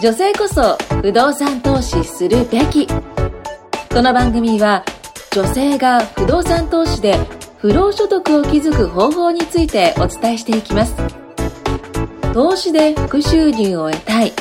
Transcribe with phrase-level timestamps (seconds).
[0.00, 2.86] 女性こそ不動産投資するべき。
[2.86, 4.84] この番組は
[5.32, 7.18] 女性が不動産投資で
[7.58, 10.94] 不労所得を築く方法についてお伝えしていきます。
[12.32, 14.32] 投資で副収入を得たい。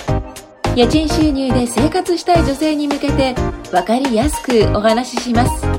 [0.75, 3.34] 家賃収入で生活したい女性に向けて
[3.71, 5.77] 分かりやすくお話しします。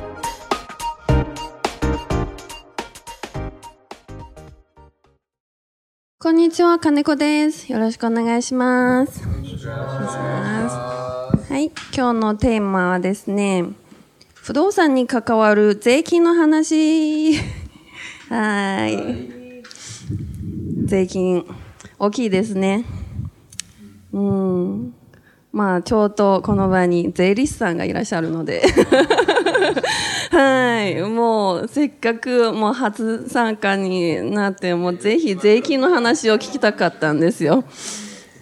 [6.21, 7.71] こんにちは、金子です。
[7.71, 9.23] よろしくお願いします。
[11.49, 13.64] はい、今日のテーマはですね、
[14.35, 17.35] 不動産に関わる税金の話。
[18.31, 19.63] はい。
[20.86, 21.46] 税金、
[22.00, 22.85] 大きいですね。
[24.13, 24.94] うん。
[25.53, 28.64] まあ、ちょうどこの場に税理士さんがいらっしゃるので。
[30.31, 31.00] はい。
[31.03, 37.64] もう、せっかくもう初参加になって、もうぜひ税金の話を聞きたかったんですよ。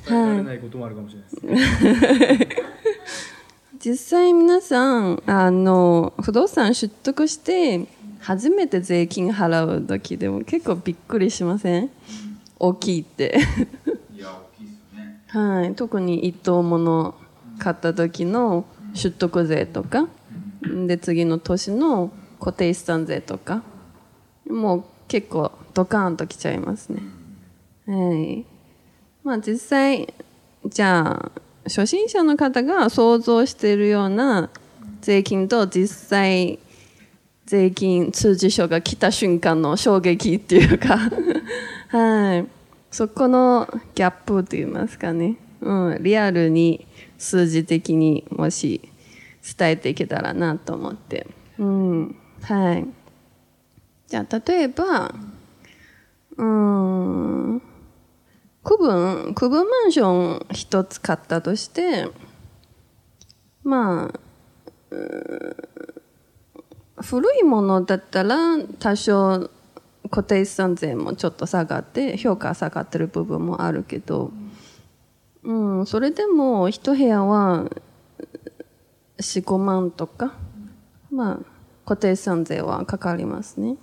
[0.07, 0.45] はい。
[0.45, 2.57] ないこともあるかもしれないです。
[3.79, 7.87] 実際皆さん、あの、不動産取得して、
[8.21, 11.91] 初めて税金払う時でも結構びっくりしません？
[12.59, 13.39] 大きいって。
[14.13, 15.21] いや、大きいですね。
[15.29, 15.75] はい。
[15.77, 17.15] 特に一等物
[17.61, 18.65] 買った時の
[19.01, 20.09] 取得税とか、
[20.63, 23.63] で、次の年の固定資産税とか、
[24.49, 27.03] もう結構ドカーンときちゃいますね。
[27.87, 28.45] はい。
[29.23, 30.13] まあ実際、
[30.65, 31.33] じゃあ、
[31.65, 34.51] 初心者の方が想像しているような
[35.01, 36.59] 税金と実際、
[37.45, 40.99] 税金通知書が来た瞬間の衝撃っていうか、
[41.89, 42.47] はい。
[42.91, 45.37] そこのギャップと言いますかね。
[45.61, 46.87] うん、リアルに
[47.19, 48.81] 数字的にもし
[49.59, 51.27] 伝えていけたらなと思って。
[51.59, 52.17] うん。
[52.43, 52.87] はい。
[54.09, 55.15] じゃあ、例えば、
[56.37, 57.63] うん、
[58.63, 62.09] 区分、区分マンション一つ買ったとして、
[63.63, 64.21] まあ、
[67.03, 69.51] 古いものだったら多少
[70.11, 74.31] 固定資産税もちょっと下がって評価下がってる部分もあるけど、
[75.43, 77.71] うん、それでも一部屋は
[79.19, 80.35] 4、5万とか、
[81.11, 81.39] まあ、
[81.85, 83.77] 固定資産税はかかりますね。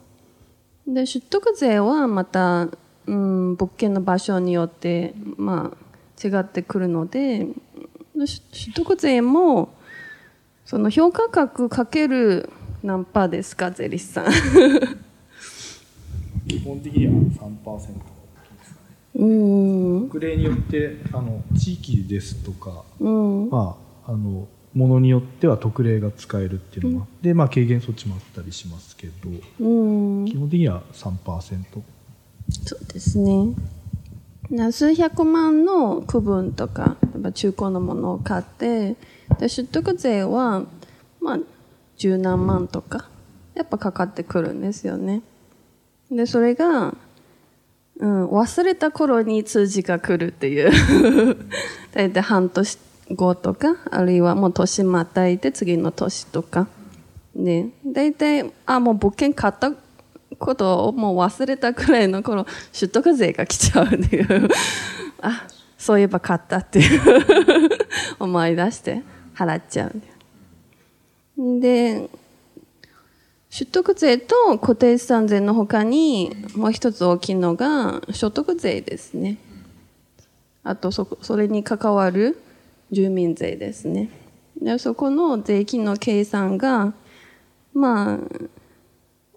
[0.88, 2.68] で、取得税はまた、
[3.06, 7.48] うん、物件の場所によって、まあ、違ってくるので、
[8.14, 9.74] 取得税も、
[10.66, 12.50] その評価額かける
[12.84, 14.26] 何パーですか、税理士さん。
[16.48, 17.94] 基本的には3%で
[18.64, 18.82] すか
[19.16, 19.26] ね。
[19.26, 19.26] う
[20.04, 20.08] ん。
[20.08, 23.50] 特例によって、あの、地域ですとか、うん。
[23.50, 29.30] まあ、あの、ものによっては特例が使えるっていうのが、で、まあ、軽減措置もあったりしますけど、
[29.60, 30.26] うん。
[30.26, 31.64] 基本的には3%。
[32.66, 33.56] そうですね。
[34.50, 38.96] な数百万の区分とか、例えば中古のものを買って、
[39.40, 40.64] で取得税は、
[41.22, 41.40] まあ、
[41.98, 43.10] 十何万とか、
[43.56, 45.22] やっぱかかってくるんですよね。
[46.12, 46.96] で、それが、
[47.98, 50.72] うん、忘れた頃に通知が来るっていう。
[51.94, 52.78] 大体半年
[53.12, 56.68] 後とか、あるいはもう年またいて次の年とか。
[57.36, 57.69] ね。
[57.86, 59.74] 大体、あ、もう物件買った
[60.38, 62.46] ことをもう忘れたくらいの頃、
[62.78, 64.50] 取得税が来ちゃうっていう。
[65.22, 65.47] あ、
[65.78, 67.02] そういえば買ったっていう
[68.19, 69.03] 思い出して
[69.36, 71.59] 払っちゃう。
[71.59, 72.09] で、
[73.56, 79.38] 取得税と固定資産税の他にもう一つ大きいのが所得税ですね。
[80.63, 82.42] あとそ、それに関わる
[82.94, 84.09] 住民税ですね。
[84.62, 86.94] でそこの税金の計算が、
[87.74, 88.20] まあ、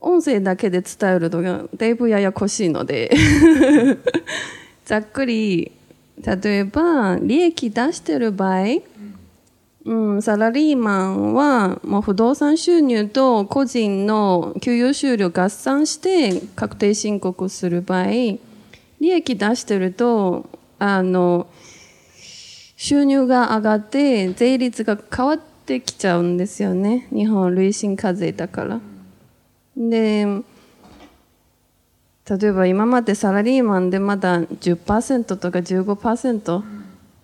[0.00, 3.11] 音声だけで伝えるのがだいぶややこしいので、
[4.84, 5.72] ざっくり、
[6.25, 8.81] 例えば、利益出してる場合、
[9.84, 18.41] うん、サラリーマンは、もう不動産収入と個人の給与収入合算して確定申告する場合、利
[19.00, 21.47] 益出してると、あの、
[22.76, 27.08] 収入が上がって税率が変わってきちゃうんですよね。
[27.11, 28.81] 日本累進課税だから。
[29.76, 30.26] で、
[32.28, 36.62] 例えば今までサラリーマンでまだ10%とか15%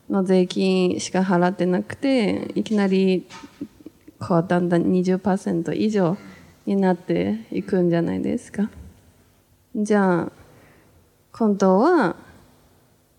[0.08, 3.26] の税金しか払ってなくて、いきなり
[4.18, 6.16] こうだんだん20%以上
[6.64, 8.70] になっていくんじゃないですか。
[9.74, 10.32] じゃあ、
[11.32, 12.16] 今度は、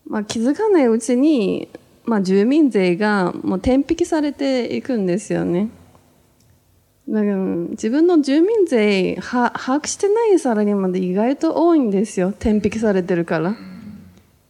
[0.06, 1.68] まあ、気づかないうちに、
[2.05, 5.69] まあ、住民税がもう天引きされていくんですよね。
[7.07, 12.33] だから自分の住民税は把握してないサラリーマンで意外と多いんですよ。
[12.38, 13.55] 天引きされてるから。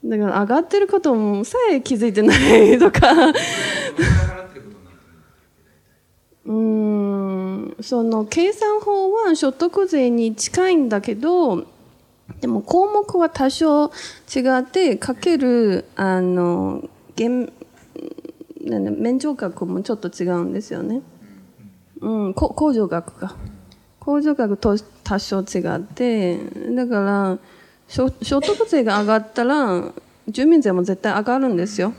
[0.06, 3.34] だから上がってることもさえ気づいてないとか。
[6.46, 11.66] うん、その計算法は所得税に近いんだけど、
[12.42, 13.86] でも項目は多少
[14.36, 16.84] 違って、かける、あの、
[17.16, 17.52] 減、
[18.62, 21.02] なんだ免除額もちょっと違うんですよね。
[22.02, 23.36] うん、こ控除額か。
[24.02, 26.38] 控除額と多少違って、
[26.76, 27.38] だから、
[27.88, 29.92] 所所得税が上がったら、
[30.28, 31.94] 住民税も絶対上がるんですよ。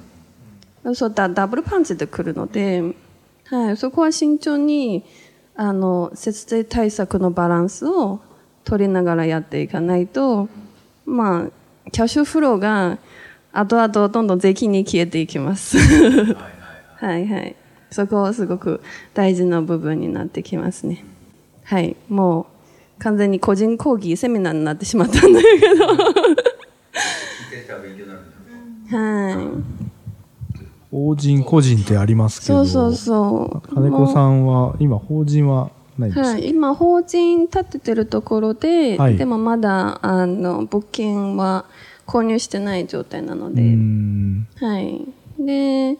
[0.94, 2.82] そうだ、ダブルパンチで来るので、
[3.46, 5.04] はい、そこは慎重に、
[5.54, 8.20] あの、節税対策のバランスを
[8.64, 10.48] 取りながらやっていかないと、
[11.06, 12.98] まあ、キャッシュフローが、
[13.54, 15.78] 後々どんどん税金に消えていきます。
[16.96, 17.56] はいはい。
[17.90, 18.82] そこはすごく
[19.14, 21.04] 大事な部分になってきますね。
[21.62, 21.96] はい。
[22.08, 22.48] も
[22.98, 25.86] う、完全に個人講義セミナーになってしまったんだけど。
[28.96, 29.84] はい。
[30.90, 33.74] 法人個人ってありますけどそうそうそう。
[33.74, 41.64] 金子さんは今法人はないんですか、はい、今法人建ててるところで、はいでもまだあの物件は
[42.06, 45.00] 購入してない状態なのうで、んはい。
[45.38, 45.96] で、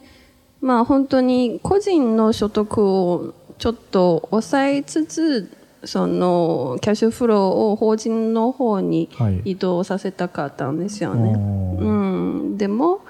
[0.61, 5.51] まあ本当に個人の所得をちょっと抑えつつ、
[5.83, 11.33] そのキャッシュフローを法人の方にはい移動させたかったんですよあね。
[11.35, 12.57] ーうん。
[12.57, 13.01] でも、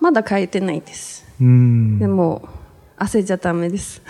[0.00, 1.26] まだ変えてないです。
[1.40, 2.48] うんでも、
[2.98, 4.02] 焦っちゃダメです。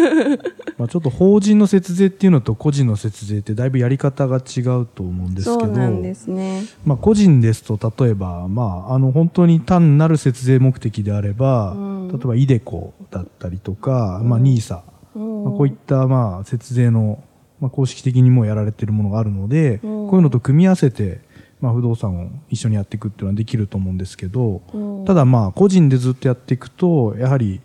[0.78, 6.62] まあ、ちょっと法人の節税っていうのと個人の節税ってだいぶやり方が違うと思うんですけそどすね。
[6.84, 12.08] まあ、個人ですと例えば、まあ、あの本当に単なる節税目的であれば、うん。
[12.08, 14.82] 例えばイデコだったりとか、まあ、ニーサ、
[15.14, 15.44] うん。
[15.44, 17.22] まあ、こういったまあ節税の、
[17.60, 21.20] まあ、公式的にもやられているものがあるので、こういうのと組み合わせて、
[21.60, 25.04] まあ、不動産を一緒にやっていくっていうのはできると思うんですけど、うん。
[25.04, 27.60] ただまあ個人でずっとやっていくとやはり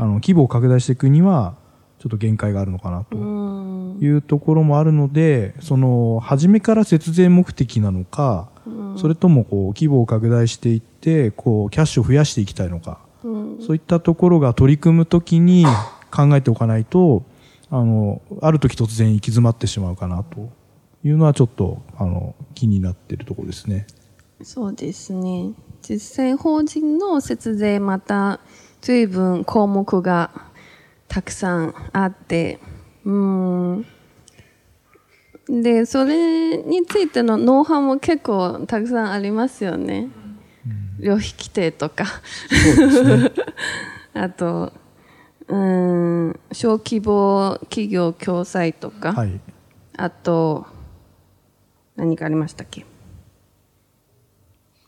[0.00, 1.54] あの規模を拡大していくには
[1.98, 8.48] ちょっと限界があるのかなとうんいうところもあるので、その初めから節税目的なのか、
[8.96, 15.66] それともこう規模を拡大していってこうキャッシュを増やしていきたいのか、うんそういったところが取り組むときに
[16.10, 17.24] 考えておかないと、
[17.70, 20.48] あの、ある時突然行き詰まってしまうかなと
[21.04, 23.86] いうのはちょっと、あの、気になっているところですね。
[24.42, 25.52] そうですね。
[25.82, 28.40] 実際法人の節税また
[28.80, 30.30] 随分項目が
[31.08, 32.58] たくさんあって、
[33.04, 33.86] うん。
[35.48, 40.08] で、それについてのノウハウも結構たくさんありますよね。
[41.00, 42.04] 旅費規定とか。
[42.04, 43.32] ね。
[44.14, 44.72] あと、
[45.48, 49.12] うん、小規模企業共済とか。
[49.12, 49.40] はい。
[49.96, 50.66] あと、
[51.96, 52.84] 何かありましたっけ？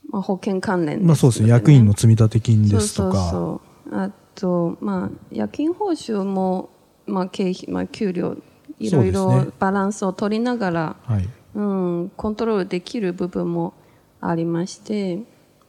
[0.09, 1.49] まあ、保険関連まあそうですね。
[1.49, 3.17] 役員の積立金ですとか。
[3.17, 3.72] そうそうそう。
[3.91, 6.69] あと、まあ、夜勤報酬も、
[7.05, 8.37] まあ、経費、まあ、給料、
[8.79, 11.29] いろいろバランスを取りながら、はい。
[11.55, 13.73] うん、コントロールできる部分も
[14.19, 15.19] ありまして、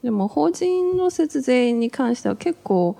[0.03, 2.99] でも法人の節税に関しては結構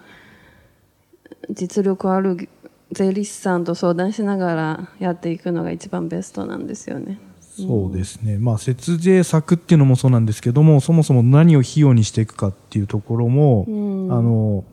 [1.51, 2.49] 実力ある
[2.93, 7.19] 税理士さんと相談しながらやっていくのが一番ベストなんですよね。
[7.41, 8.39] そうですね。
[8.39, 13.71] まあ節税策っていうのもそうなんですけども、そもそも何を費用にしていくかっていうところも、う
[14.09, 14.65] んあの、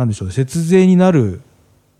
[0.00, 0.34] なんでしょうね。
[0.34, 1.42] 節税になる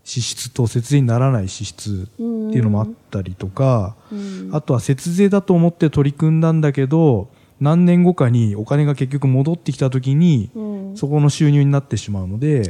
[0.03, 2.25] 支出と節税にならない支出ってい
[2.59, 3.95] うのもあったりとか、
[4.51, 7.29] あとは節税だと思って取り組んだんだけど、
[7.59, 10.97] 何年後かにお金が結局戻ってきた時に、うん。
[10.97, 12.61] そこの収入になってしまうので、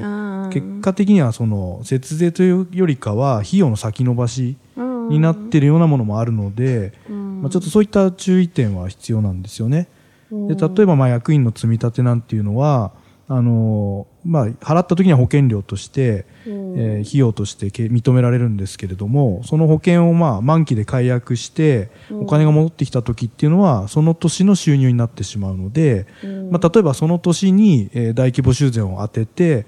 [0.52, 5.10] 結果的にはその節税というよりかは費用の先延ばしうん。
[5.10, 9.88] になっているようなものもあるので、まあ、ちょっとそういった注意点は必要なんですよね。
[10.30, 12.92] で例えばまあ役員の積み立てなんていうのは
[13.34, 26.08] あのまあ、払った時には保険料として、えー費用としてけ認められるんですけれどもその保険をまあ満期で解約してお金が戻ってきた時っていうのはその年の収入になってしまうので、
[26.52, 29.66] まあ、例えばその年に、えー大規模修繕を当てて、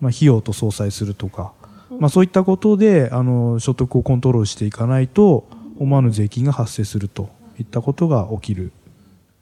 [0.00, 1.52] まあ、費用と相殺するとか、
[1.98, 5.48] まあ、そういったことであの所得をコントロールしていかないと
[5.78, 8.72] 思わぬ税金が発生するといったことが起きる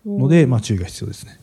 [0.06, 1.38] ので、まあ、注意が必要ですね。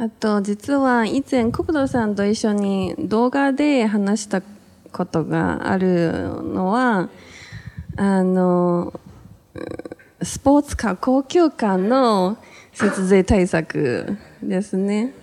[0.00, 4.42] あと、実は以前、久保田さんと一緒に動画で話した
[4.92, 6.12] ことがある
[6.44, 7.08] のは、
[7.96, 8.92] あの、
[10.22, 12.38] スポーツカー、高級感の
[12.72, 15.14] 節税対策ですね。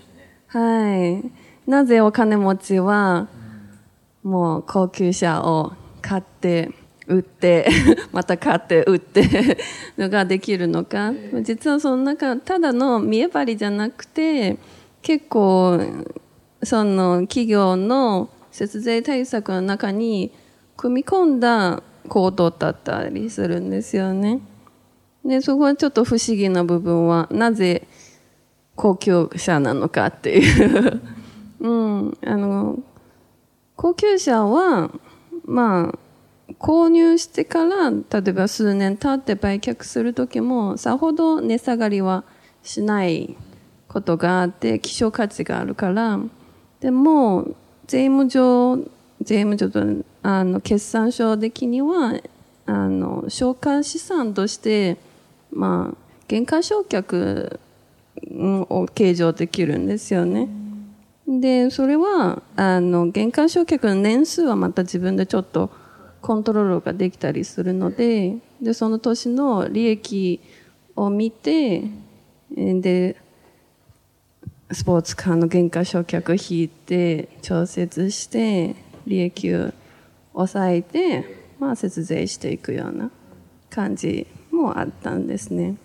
[0.47, 1.23] はい。
[1.65, 3.29] なぜお金持ちは、
[4.23, 6.71] もう高級車を買って、
[7.07, 7.67] 売って、
[8.11, 9.57] また買って売って
[9.97, 11.13] のができるのか。
[11.41, 14.57] 実はその中、ただの見え張りじゃなくて、
[15.01, 15.79] 結構、
[16.63, 20.31] その企業の節税対策の中に
[20.77, 24.39] 組み込んだ行動だったりするんですよね。
[25.23, 27.87] で、そこはちょっと不思議な部分は、なぜ
[28.75, 31.01] 高級車なのかっていう。
[31.61, 32.79] うん、あの、
[33.75, 34.91] 高級車は、
[35.45, 35.99] まあ、
[36.53, 42.23] 購入してから、例えば数年経って売却するときも、さほど値下がりは
[42.63, 43.35] しない
[43.87, 46.19] ことがあって、希少価値があるから、
[46.79, 47.55] でも、
[47.87, 48.77] 税務上、
[49.21, 49.83] 税務上と、
[50.21, 52.19] あの、決算書的には、
[52.67, 54.97] あの、償還資産として、
[55.51, 55.97] まあ、
[56.27, 57.59] 減価償却
[58.69, 60.49] を計上できるんですよね。
[61.27, 65.69] で、それは、あの、減価償却の年数はまた自分でちょっと
[66.25, 70.41] コントロールができたりするので、で、その年の利益
[70.95, 71.83] を見て、
[72.49, 73.15] で、
[74.71, 79.71] スポーツカーの減価償却引いて、調節して、利益を
[80.33, 83.11] 抑えて、まあ、節税していくような
[83.69, 85.75] 感じもあったんですね。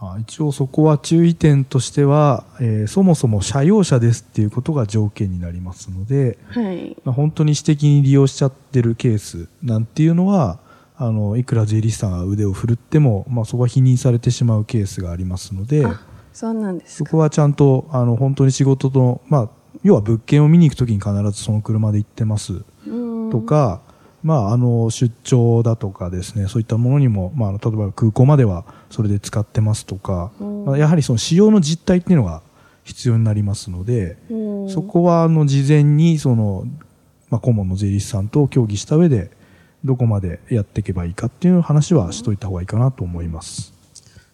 [0.00, 6.96] まあ一応そこは注意点としては、えーそもそも車用車ですっていうことが条件になりますので、はい。
[7.04, 10.60] まあ、本当に私的に利用しちゃってるケースなんていうのは、
[10.96, 16.00] あの、いくら税理士さんが腕を振るっても、まあそこは否認されてしまうケースがありますので、あ、
[16.32, 17.10] そうなんですか。
[17.10, 19.50] そこはちゃんと、あの、本当に仕事と、まあ、
[19.82, 23.80] 要は物件を見に行くときに必ずその車で行ってますうんとか、
[24.28, 30.30] まあ、あの、出張だとかですね、そういったものにも、まあ、例えば空港まではそれで使ってますとか、
[30.66, 32.42] まあ、やはりその使用の実態っていうのが
[32.84, 34.34] 必要になりますので、う
[34.66, 34.68] ん。
[34.70, 36.64] そこは、あの、事前に、その、
[37.30, 39.30] まあ、顧問の税理士さんと協議した上で、
[39.84, 43.72] どこまでやっていけばいいかっていう話はしといた方がいいかなと思います。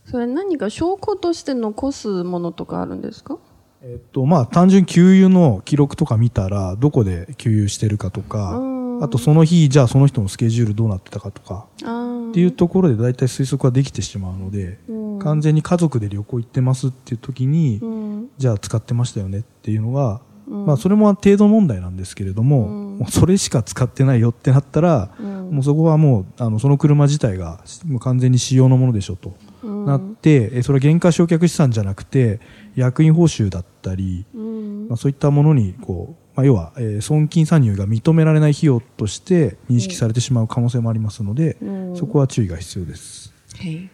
[0.07, 3.39] それ何か証拠として残すものとかあるんですか？
[3.83, 15.19] えっと、まあ、単純に給油の記録とか見たら、どこで給油してるかとかう、んあとその日、じゃあその人のスケジュールどうなってたかとか、あっていうところで大体推測はできてしまうので、うん。
[15.21, 18.29] 完全に家族で旅行行ってますっていう時に、うん。
[18.39, 32.41] じゃあ使ってましたよねっていうのが、まあそれも程度問題なんですけれども、もうそれしか使ってないよってなったら、もうそこはもう、あの、その車自体がもう完全に使用のものでしょと、なって、えそれは原価償却資産じゃなくて、
[32.75, 34.89] 役員報酬だったり、うん。
[34.89, 41.97] まあ、そういったものにこう、まあ、要は、えー損金参入が認められない費用として認識されてしまう可能性もありますので、うん。
[41.97, 43.33] そこは注意が必要です。
[43.57, 43.89] はい。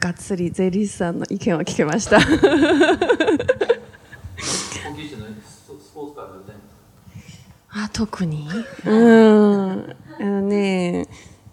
[0.00, 2.18] がっつり税理士さんの意見を聞けました。
[7.76, 8.46] あ特に？
[8.84, 9.96] うん。
[10.20, 11.06] あのね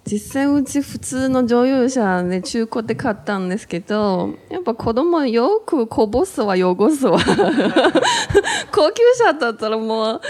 [0.05, 7.19] 実際うち普通の乗用車で中古で買ったんですけどやっぱ子供よくこぼすわ汚すわ
[8.71, 10.21] 高級車だったらもう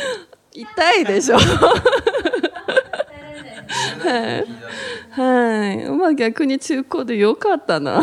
[0.53, 1.41] 痛いでしょは
[4.37, 4.45] い。
[5.11, 5.89] はい。
[5.89, 8.01] まあ逆に中古でよかったな。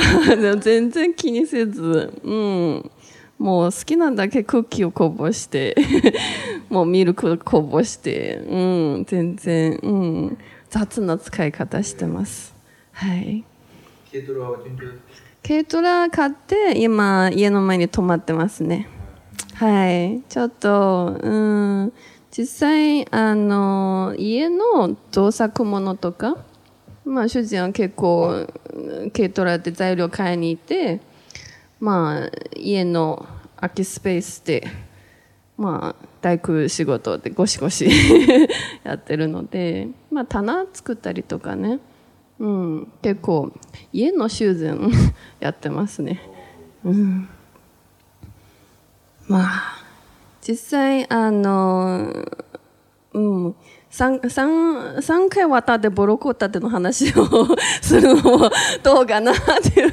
[0.61, 2.91] 全然気にせず、うん。
[3.39, 5.77] もう好きなんだけクッキーをこぼして、
[6.69, 8.57] もうミルクこぼして、う
[8.99, 9.05] ん。
[9.07, 10.39] 全然、うん。
[10.71, 12.55] 雑な使い方してます。
[12.93, 13.45] はい。
[15.47, 18.89] 軽トラ買って、今、家の前に止まってますね。
[19.55, 20.23] はい。
[20.29, 21.93] ちょっと、うん。
[22.31, 26.37] 実際、あの、家の造作物とか、
[27.05, 31.01] まあ、主人は結構、うん軽トラで材料買いに行って、
[31.81, 34.67] まあ、家の空きスペースで、
[35.57, 37.89] まあ、大工仕事でゴシゴシ
[38.85, 41.79] やってるので、まあ、棚作ったりとかね、
[42.41, 43.53] うん、結構、
[43.93, 44.91] 家の修繕
[45.39, 46.21] やってますね。
[46.85, 47.29] うん。
[49.29, 49.85] まあ、
[50.41, 52.13] 実際、あの、
[53.13, 53.55] うん、
[53.91, 57.27] 3, 三三回渡ってボロコタテの話を
[57.81, 58.51] するのも
[58.83, 59.93] どうかなっていう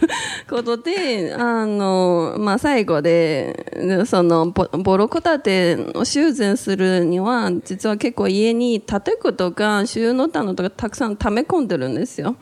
[0.50, 12.36] ことで、あの、まあ、最後で、そのボ、ボロコタテを修繕するには、実は結構家に建具とか収納棚とかたくさん溜め込んでるんですよ。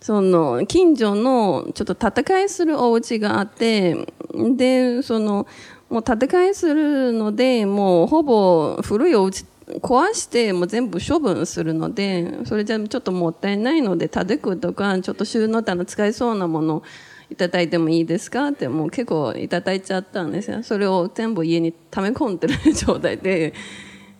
[0.00, 3.96] その近所のちょっと建て替えするお家があって
[4.34, 5.46] でその
[5.88, 9.46] もう建て替えするのでもうほぼ古いお家
[9.80, 16.82] 壊しても全部処分するのでそれじゃちょっともったいないので建具とかちょっと収納棚使えそうなもの
[17.30, 23.54] いただいてもいいですかってもう結構いただいちゃったんですよそれを全部家に溜め込んでる状態で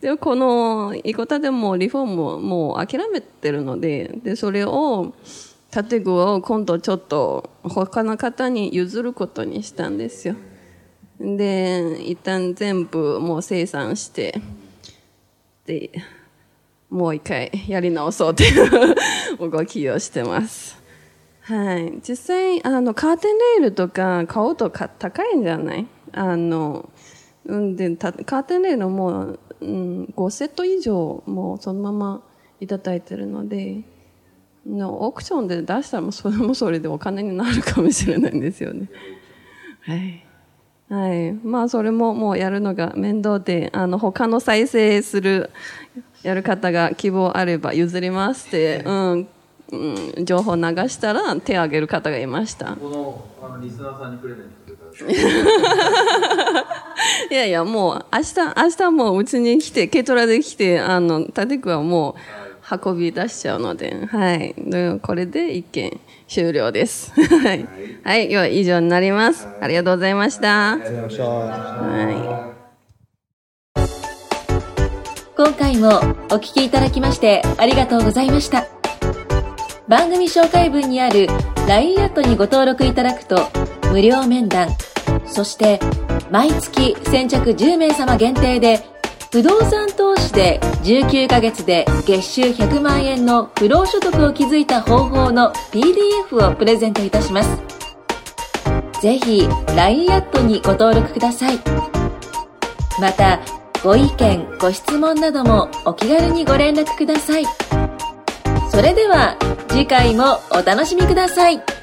[0.04, 5.14] でこのイコタでもリフォームもう諦めてるので、で、それを、
[5.70, 10.36] 建具を今度ちょっと他の方に譲ることにしたんですよ。
[11.18, 14.42] で、一旦全部もう生産して、
[15.66, 15.90] で、
[16.90, 18.94] もう一回やり直そうとい
[19.40, 20.78] う動きをしてます。
[21.42, 22.00] はい。
[22.06, 25.86] 実際、あの、カーテンレールとか買うとか高いんじゃない？
[26.12, 26.88] あの、
[27.46, 32.22] うんで、カーテンレールも、うん、5セット以上もうそのまま
[32.60, 33.82] いただいてるので、
[34.66, 38.88] のオークションで出したらもそれもそれでお金になるかもしれないんですよね。
[39.82, 40.26] はい。
[40.88, 41.32] はい。
[41.32, 45.50] まあ、それももうやるのが面倒で、あの、他の再生する、
[46.22, 49.28] やる方が希望あれば譲りますって、うん、
[49.72, 52.76] うん、情報流したら手を挙げる方がいました。
[52.76, 54.64] この、あの、リスナーさんにプレゼント
[57.30, 62.14] いやいや、もう、明日、明日もううちに来て、軽トラで来て、あの、立区はもう、
[62.70, 64.54] 運び出しちゃうので、はい。
[65.02, 67.12] これで一件終了です。
[67.12, 67.66] はい。
[68.02, 68.34] はい。
[68.34, 69.46] は以上になります。
[69.60, 70.72] ありがとうございました。
[70.72, 71.24] ありがとうございました。
[71.24, 72.54] はい。
[75.36, 78.66] 今回もお聞きいただきましてありがとうございました。
[79.88, 81.26] 番組紹介文にある
[81.68, 83.48] LINE アットにご登録いただくと
[83.90, 84.68] 無料面談、
[85.26, 85.80] そして
[86.30, 88.93] 毎月先着10名様限定で
[89.34, 97.60] 不動産投資で19ヶ月で月収100万円の不労所得を築いた方法の PDF をプレゼントいたします。
[99.02, 101.58] ぜひ LINE アットにご登録ください。
[103.00, 103.40] また、
[103.82, 107.44] ご意見、ご質問などもお気軽にご連絡ください。
[108.70, 109.36] それでは
[109.66, 111.73] 次回もお楽しみください。